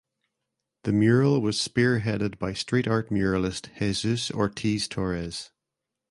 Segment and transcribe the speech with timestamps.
[0.83, 5.51] The mural was spearheaded by street art muralist Jesus Ortiz Torres.